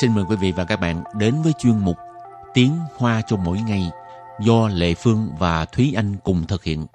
[0.00, 1.96] xin mời quý vị và các bạn đến với chuyên mục
[2.54, 3.90] Tiếng Hoa cho mỗi ngày
[4.40, 6.86] do Lệ Phương và Thúy Anh cùng thực hiện.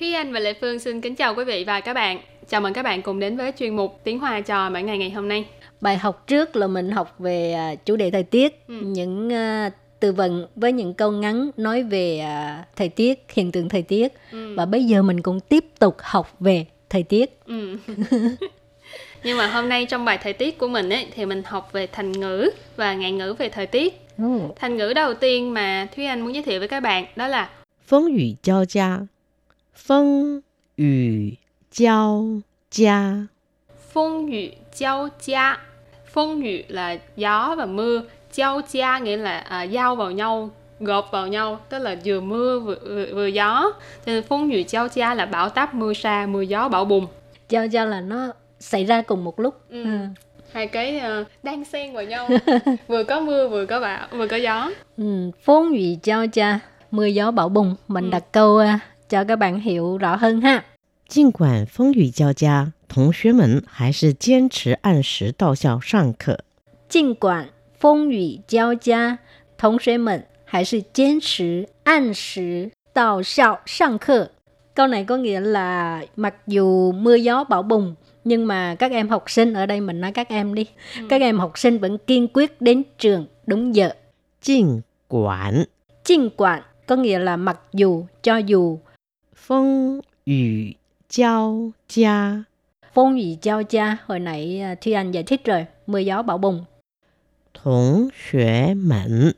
[0.00, 2.20] Thúy Anh và Lệ Phương xin kính chào quý vị và các bạn.
[2.48, 5.10] Chào mừng các bạn cùng đến với chuyên mục Tiếng Hoa cho mỗi ngày ngày
[5.10, 5.44] hôm nay.
[5.80, 8.74] Bài học trước là mình học về à, chủ đề thời tiết, Ừ.
[8.74, 9.70] những à,
[10.00, 14.12] từ vựng với những câu ngắn nói về à, thời tiết hiện tượng thời tiết.
[14.32, 14.54] Ừ.
[14.56, 17.40] và bây giờ mình cũng tiếp tục học về thời tiết.
[17.46, 17.76] Ừ.
[19.24, 21.86] nhưng mà hôm nay trong bài thời tiết của mình ấy thì mình học về
[21.86, 24.08] thành ngữ và ngạn ngữ về thời tiết.
[24.18, 24.38] Ừ.
[24.56, 27.50] thành ngữ đầu tiên mà thúy anh muốn giới thiệu với các bạn đó là
[27.86, 28.98] phong yu giao gia
[29.74, 30.40] phong
[30.76, 30.84] yu
[31.72, 33.26] giao gia
[33.92, 34.42] phong yu
[34.74, 35.56] giao gia
[36.12, 38.02] phong yu là gió và mưa
[38.33, 42.59] giao gia nghĩa là à, giao vào nhau, gộp vào nhau, tức là vừa mưa
[42.59, 43.71] vừa, vừa, vừa gió.
[44.05, 47.07] Cho nên phong yu giao gia là bão táp mưa sa, mưa gió bão bùng.
[47.49, 49.55] cho cho là nó xảy ra cùng một lúc.
[49.69, 49.83] Ừ.
[49.83, 49.89] Ừ.
[50.51, 52.29] hai cái ờ, đang xen vào nhau
[52.87, 56.59] vừa có mưa vừa có bão vừa có gió Ừ, Phong ủy giao cha,
[56.91, 57.75] mưa gió bão bùng.
[57.87, 58.09] Mình Ừ.
[58.09, 60.63] đặt câu à, cho các bạn hiểu rõ hơn ha.
[61.07, 66.39] 尽管风雨交加，同学们还是坚持按时到校上课。
[66.89, 69.19] 尽管 风雨交加，
[69.57, 74.31] 同学们还是坚持按时到校上课.
[74.75, 79.09] Câu này có nghĩa là mặc dù mưa gió bão bùng nhưng mà các em
[79.09, 80.65] học sinh ở đây mình nói các em đi.
[81.09, 83.91] Các em học sinh vẫn kiên quyết đến trường đúng giờ.
[84.41, 85.65] 尽管
[86.03, 88.79] 尽quản có nghĩa là mặc dù, cho dù.
[89.35, 90.77] 风雨
[91.09, 92.45] 交加，
[92.93, 96.37] Phong ủy giao cha, hồi nãy à, Thúy Anh giải thích rồi, mưa gió bão
[96.37, 96.65] bùng.
[97.54, 99.32] Thống xuế mẫn.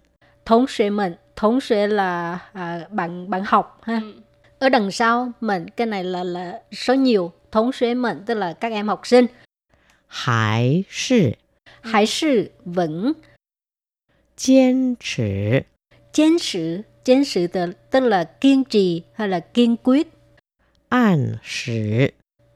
[0.45, 1.17] Thống xuế mẫn.
[1.37, 4.01] Thống xuế là à, bạn bạn học ha.
[4.03, 4.15] Ừ.
[4.59, 7.33] Ở đằng sau mẫn cái này là là số nhiều.
[7.53, 9.27] Thống xuế mẫn tức là các em học sinh.
[10.07, 11.31] Hải sư.
[11.83, 11.91] Ừ.
[11.91, 13.13] Hải sư vẫn.
[14.37, 15.61] Kiên trì.
[16.13, 16.77] Kiên trì.
[17.05, 17.47] Kiên trì
[17.91, 20.09] tức là kiên trì hay là kiên quyết.
[20.89, 22.09] An sử.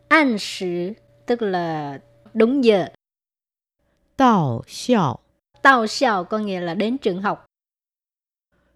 [0.08, 0.92] An sử
[1.26, 1.98] tức là
[2.34, 2.86] đúng giờ.
[4.18, 5.18] Đạo xiao
[5.64, 7.46] tao xiao có nghĩa là đến trường học.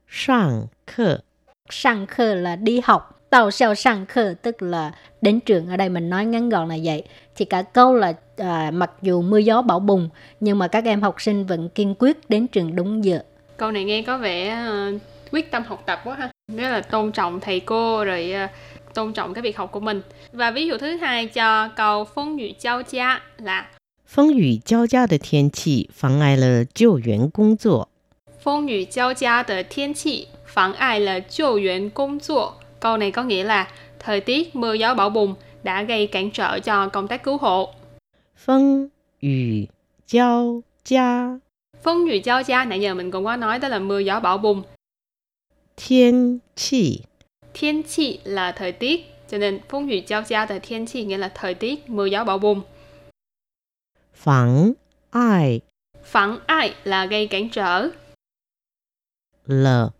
[0.07, 1.23] 上课。
[1.71, 3.21] sang khơ là đi học.
[3.31, 5.69] Tao xiao sang khơ tức là đến trường.
[5.69, 7.03] Ở đây mình nói ngắn gọn là vậy.
[7.37, 10.09] Thì cả câu là à, mặc dù mưa gió bão bùng
[10.41, 13.21] nhưng mà các em học sinh vẫn kiên quyết đến trường đúng giờ.
[13.57, 14.93] Câu này nghe có vẻ ờ,
[15.33, 16.31] quyết tâm học tập quá ha.
[16.53, 18.47] Nghĩa là tôn trọng thầy cô rồi ờ,
[18.95, 20.03] tôn trọng cái việc học của mình.
[20.33, 23.69] Và ví dụ thứ hai cho câu phong yu giao gia là
[24.08, 27.90] 风雨交加的天气妨碍了救援工作。
[28.40, 33.68] 风雨交加的天气妨碍了救援工作 câu này có nghĩa là
[34.00, 37.74] thời tiết mưa gió bão bùng đã gây cản trở cho công tác cứu hộ
[38.46, 39.70] 风雨
[40.06, 41.40] 交加，
[41.84, 44.38] phong yu giao gia nãy giờ mình cũng có nói đó là mưa gió bão
[44.38, 44.64] bùng
[45.78, 47.02] 天气
[47.54, 51.18] thiên chi là thời tiết cho nên phong yu giao gia de thiên chi nghĩa
[51.18, 52.62] là thời tiết mưa gió bão bùng
[54.19, 54.73] phản
[55.11, 55.61] ai.
[56.05, 57.89] phản ai là gây cản trở.
[59.47, 59.91] Lợ.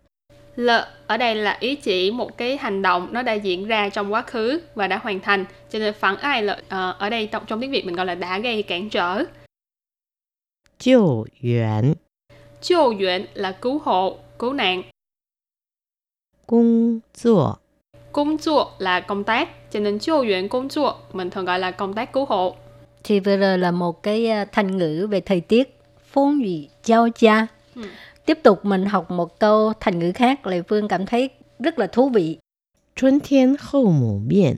[0.55, 4.13] Lợ ở đây là ý chỉ một cái hành động nó đã diễn ra trong
[4.13, 5.45] quá khứ và đã hoàn thành.
[5.69, 8.39] Cho nên phản ai là uh, ở đây trong tiếng Việt mình gọi là đã
[8.39, 9.23] gây cản trở.
[10.79, 11.93] cứu viện
[12.67, 14.83] cứu viện là cứu hộ, cứu nạn.
[16.47, 17.29] Công tác
[18.11, 21.71] Công tác là công tác, cho nên cứu viện công tác mình thường gọi là
[21.71, 22.55] công tác cứu hộ.
[23.03, 25.79] Thì vừa rồi là một cái à, thành ngữ về thời tiết
[26.11, 27.47] Phong vị giao gia.
[27.75, 27.81] Ừ.
[28.25, 31.87] Tiếp tục mình học một câu thành ngữ khác Lệ Phương cảm thấy rất là
[31.87, 32.37] thú vị.
[32.95, 34.55] Xuân thiên hậu mũ miên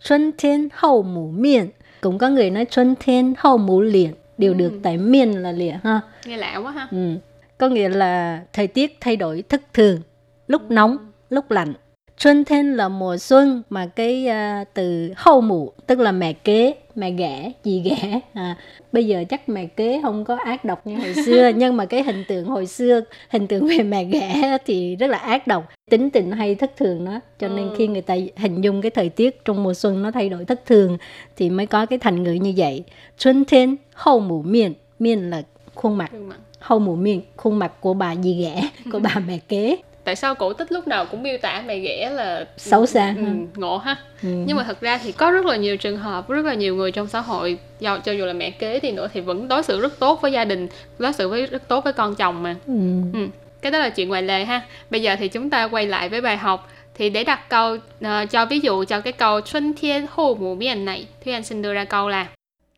[0.00, 1.70] Xuân thiên hậu mũ miên
[2.00, 4.12] Cũng có người nói xuân thiên hậu mũ liền.
[4.38, 4.56] Đều ừ.
[4.56, 6.00] được tại miên là liền ha.
[6.24, 6.88] Nghe lạ quá ha.
[6.90, 7.16] Ừ.
[7.58, 10.00] Có nghĩa là thời tiết thay đổi thất thường
[10.46, 11.04] Lúc nóng, ừ.
[11.30, 11.74] lúc lạnh.
[12.22, 16.74] Xuân thiên là mùa xuân mà cái à, từ hậu mũ tức là mẹ kế,
[16.94, 18.20] mẹ ghẻ, dì ghẻ.
[18.34, 18.56] À,
[18.92, 22.02] bây giờ chắc mẹ kế không có ác độc như hồi xưa nhưng mà cái
[22.02, 26.10] hình tượng hồi xưa hình tượng về mẹ ghẻ thì rất là ác độc tính
[26.10, 27.74] tình hay thất thường đó cho nên Ừ.
[27.78, 30.66] khi người ta hình dung cái thời tiết trong mùa xuân nó thay đổi thất
[30.66, 30.98] thường
[31.36, 32.84] thì mới có cái thành ngữ như vậy
[33.18, 35.42] xuân thiên hậu mũ miền miền là
[35.74, 36.36] khuôn mặt Gương mặt.
[36.58, 39.76] hậu mũ miền khuôn mặt của bà dì ghẻ của bà mẹ kế
[40.09, 43.23] tại sao cổ tích lúc nào cũng miêu tả mẹ ghẻ là Xấu xa ừ,
[43.23, 43.31] ha.
[43.55, 44.29] ngộ ha ừ.
[44.47, 46.91] nhưng mà thật ra thì có rất là nhiều trường hợp rất là nhiều người
[46.91, 49.81] trong xã hội do cho dù là mẹ kế thì nữa thì vẫn đối xử
[49.81, 50.67] rất tốt với gia đình
[50.99, 52.73] đối xử với rất tốt với con chồng mà Ừ.
[53.13, 53.27] Ừ,
[53.61, 54.61] cái đó là chuyện ngoài lề ha.
[54.89, 58.29] Bây giờ thì chúng ta quay lại với bài học Thì để đặt câu uh,
[58.31, 61.61] cho ví dụ cho cái câu Xuân thiên hậu mù miền này, Thúy Anh xin
[61.61, 62.27] đưa ra câu là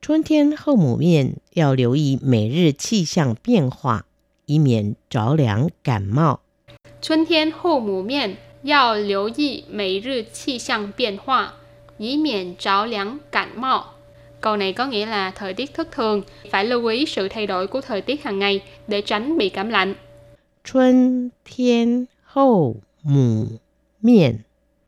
[0.02, 4.06] 春天后母面要留意每日气象变化，
[4.46, 6.40] 以免着凉感冒。
[7.02, 11.54] 春天后母面要留意每日气象变化，
[11.98, 13.84] 以免着凉感冒。
[14.42, 16.22] Câu này có nghĩa là thời tiết thất thường,
[16.52, 19.70] phải lưu ý sự thay đổi của thời tiết hàng ngày để tránh bị cảm
[19.70, 19.96] lạnh.
[20.64, 23.60] 春天后母
[24.02, 24.44] 面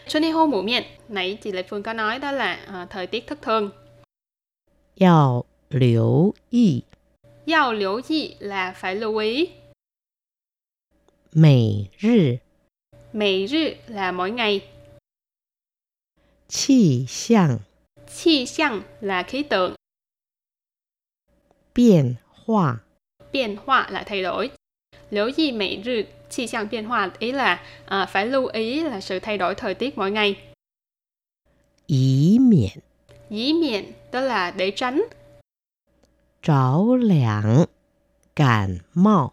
[0.07, 3.07] Xuân thiên hô mụ miệng, nãy chị Lệ Phương có nói đó là à, thời
[3.07, 3.71] tiết thất thường.
[4.95, 6.83] 要留意
[7.45, 9.49] Giao liễu gì là phải lưu ý.
[11.33, 12.39] 每日
[13.11, 14.61] 每日là mỗi ngày.
[16.47, 17.59] 气象
[18.07, 19.75] Chi xiang là khí tượng.
[21.73, 22.79] 变化。
[23.31, 24.49] Biến hóa là thay đổi.
[25.09, 29.19] Liễu gì mỗi日 chi xiang biến hóa ý là à, phải lưu ý là sự
[29.19, 30.35] thay đổi thời tiết mỗi ngày.
[31.87, 32.79] 以免
[33.29, 35.01] Dĩ miệng đó là để tránh.
[36.41, 37.67] 着凉
[38.35, 39.32] 感冒。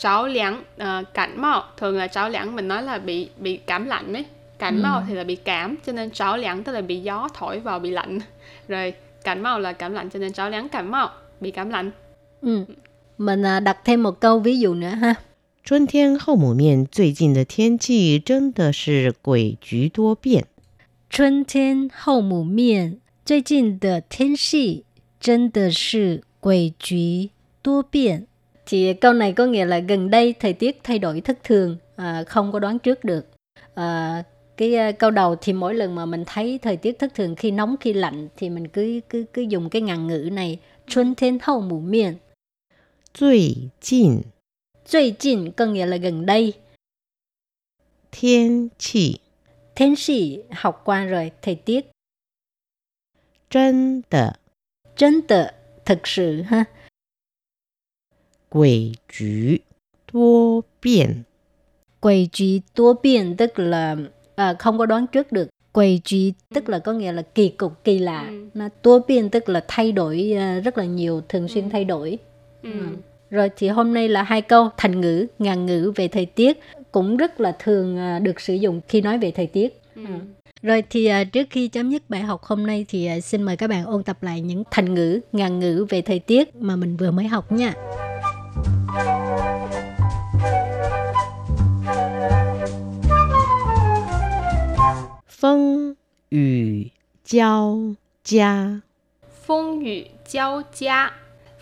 [0.00, 3.86] Cháu liáng à, cảnh mạo thường là cháu liáng mình nói là bị bị cảm
[3.86, 4.24] lạnh ấy.
[4.58, 4.82] Cảnh Ừ.
[4.82, 7.78] mạo thì là bị cảm cho nên cháu liáng tức là bị gió thổi vào
[7.78, 8.18] bị lạnh.
[8.68, 8.94] Rồi
[9.24, 11.10] cảnh mạo là cảm lạnh cho nên cháu liáng cảm mạo
[11.40, 11.90] bị cảm lạnh.
[12.42, 12.64] Ừ.
[13.18, 15.14] Mình à, đặt thêm một câu ví dụ nữa ha.
[15.64, 20.44] 春天后母面最近的天气真的是诡谲多变。
[21.10, 24.84] 春天后母面，最近的天气
[25.18, 27.30] 真的是诡谲
[27.62, 28.26] 多变。
[28.65, 32.23] thì câu này có nghĩa là gần đây thời tiết thay đổi thất thường, à,
[32.27, 33.25] không có đoán trước được.
[33.73, 34.23] À,
[34.57, 37.51] cái à, câu đầu thì mỗi lần mà mình thấy thời tiết thất thường khi
[37.51, 41.37] nóng khi lạnh thì mình cứ cứ cứ dùng cái ngàn ngữ này xuân thiên
[41.41, 42.15] hậu mù miệng.
[43.17, 44.21] Duy jìn
[44.85, 46.53] Duy jìn có nghĩa là gần đây.
[48.11, 49.19] Thiên chỉ.
[49.75, 51.85] Thiên chỉ học qua rồi thời tiết.
[53.49, 54.29] Chân tờ
[54.97, 55.47] Chân tờ
[55.85, 56.65] thực sự ha.
[58.50, 59.60] 诡谲
[60.12, 61.24] 多变。
[62.00, 63.96] quầy trí tố biên tức là
[64.36, 67.84] à, không có đoán trước được quầy trí tức là có nghĩa là kỳ cục
[67.84, 68.48] kỳ lạ Ừ.
[68.54, 71.68] nó tố biên tức là thay đổi à, rất là nhiều thường xuyên Ừ.
[71.72, 72.18] thay đổi
[72.62, 72.70] Ừ.
[73.30, 76.58] rồi thì hôm nay là hai câu thành ngữ ngàn ngữ về thời tiết
[76.92, 80.02] cũng rất là thường à, được sử dụng khi nói về thời tiết Ừ.
[80.62, 83.56] rồi thì à, trước khi chấm dứt bài học hôm nay thì à, xin mời
[83.56, 86.96] các bạn ôn tập lại những thành ngữ ngàn ngữ về thời tiết mà mình
[86.96, 87.74] vừa mới học nha
[97.30, 97.94] 雨交
[98.24, 98.80] 加，
[99.46, 101.10] Phong雨giao gia.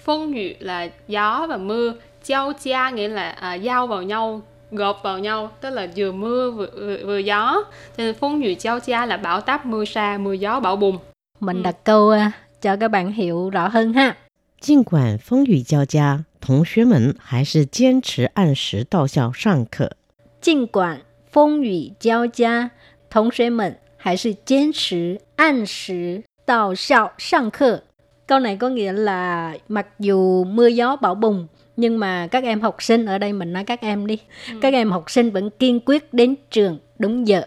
[0.04, 1.94] Phong雨là gió và mưa.
[2.24, 6.50] Giao gia nghĩa là à, giao vào nhau, gộp vào nhau, tức là vừa mưa
[6.50, 7.64] vừa, vừa, vừa gió.
[7.96, 10.98] Cho nên phong雨giao gia là bão táp mưa sa, mưa gió bão bùng.
[11.40, 11.62] mình Ừ.
[11.62, 12.32] đặt câu à,
[12.62, 14.16] cho các bạn hiểu rõ hơn ha
[14.60, 19.96] 尽管风雨交加，同学们还是坚持按时到校上课。
[20.40, 22.70] 尽管风雨交加，
[23.10, 27.82] 同学们 还是坚持按时到校上课。
[28.26, 31.46] Câu này có nghĩa là mặc dù mưa gió bão bùng
[31.76, 34.18] nhưng mà các em học sinh ở đây mình nói các em đi,
[34.60, 37.42] các em học sinh vẫn kiên quyết đến trường đúng giờ.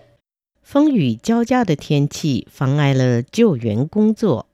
[0.69, 4.45] 风雨交加的天气妨碍了救援工作。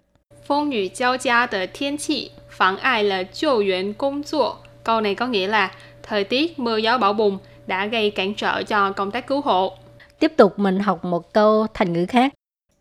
[0.46, 4.62] Phong雨giao gia的天气妨碍了救援工作.
[4.84, 5.72] Câu này có nghĩa là
[6.04, 9.78] thời tiết mưa gió bão bùng đã gây cản trở cho công tác cứu hộ.
[10.20, 12.34] Tiếp tục mình học một câu thành ngữ khác.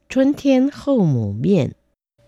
[0.09, 1.71] 春天后母面，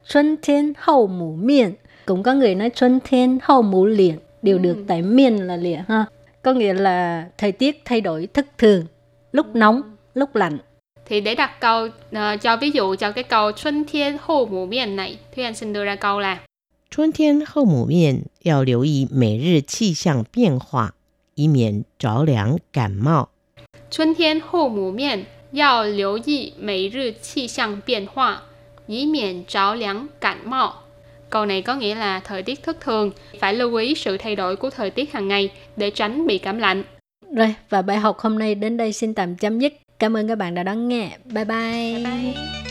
[0.04, 1.74] Xuân thiên hậu mũ miền
[2.06, 5.80] cũng có người nói xuân thiên hậu mũ liền đều được tại miền là liền
[5.88, 6.04] ha
[6.42, 8.86] có nghĩa là thời tiết thay đổi thất thường
[9.32, 9.82] lúc nóng
[10.14, 10.58] lúc lạnh
[11.06, 14.66] Thì để đặt câu ờ, cho ví dụ cho cái câu Xuân thiên hậu mù
[14.66, 16.38] miền này, Thúy Anh xin đưa ra câu là
[16.90, 20.94] 春天后母面要留意每日气象变化，
[21.34, 23.30] 以免着凉感冒。
[23.90, 28.42] 春天后母面要留意每日气象变化，
[28.86, 30.72] 以免着凉感冒。
[31.30, 33.10] Câu này có nghĩa là thời tiết thất thường,
[33.40, 36.58] phải lưu ý sự thay đổi của thời tiết hàng ngày để tránh bị cảm
[36.58, 36.84] lạnh.
[37.36, 40.38] rồi và bài học hôm nay đến đây xin tạm chấm dứt cảm ơn các
[40.38, 42.67] bạn đã đón nghe bye bye, Bye.